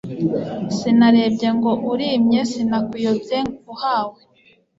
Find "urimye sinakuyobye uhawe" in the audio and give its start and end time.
1.91-4.19